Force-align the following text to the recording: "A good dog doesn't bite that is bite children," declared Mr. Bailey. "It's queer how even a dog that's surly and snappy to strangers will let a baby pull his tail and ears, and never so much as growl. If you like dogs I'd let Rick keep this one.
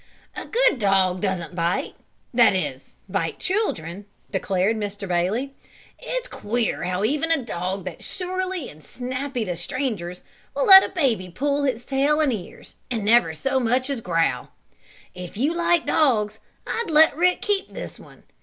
"A 0.35 0.47
good 0.47 0.79
dog 0.79 1.21
doesn't 1.21 1.53
bite 1.53 1.93
that 2.33 2.55
is 2.55 2.95
bite 3.07 3.37
children," 3.37 4.07
declared 4.31 4.75
Mr. 4.75 5.07
Bailey. 5.07 5.53
"It's 5.99 6.27
queer 6.27 6.85
how 6.85 7.03
even 7.03 7.29
a 7.31 7.45
dog 7.45 7.85
that's 7.85 8.03
surly 8.07 8.67
and 8.67 8.83
snappy 8.83 9.45
to 9.45 9.55
strangers 9.55 10.23
will 10.55 10.65
let 10.65 10.83
a 10.83 10.89
baby 10.89 11.29
pull 11.29 11.65
his 11.65 11.85
tail 11.85 12.19
and 12.19 12.33
ears, 12.33 12.77
and 12.89 13.05
never 13.05 13.31
so 13.35 13.59
much 13.59 13.91
as 13.91 14.01
growl. 14.01 14.49
If 15.13 15.37
you 15.37 15.53
like 15.53 15.85
dogs 15.85 16.39
I'd 16.65 16.89
let 16.89 17.15
Rick 17.15 17.43
keep 17.43 17.71
this 17.71 17.99
one. 17.99 18.23